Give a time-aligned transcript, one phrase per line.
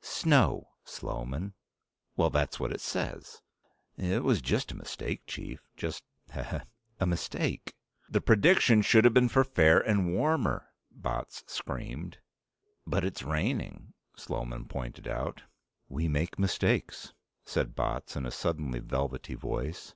[0.00, 1.52] Snow, Sloman.
[2.16, 3.42] Well, that's what it says."
[3.98, 5.60] "It was a mistake, Chief.
[5.76, 6.64] Just heh heh
[6.98, 7.74] a mistake."
[8.08, 12.16] "The prediction should have been for fair and warmer!" Botts screamed.
[12.86, 15.42] "But it's raining," Sloman pointed out.
[15.90, 17.12] "We make mistakes,"
[17.44, 19.94] said Botts in a suddenly velvety voice.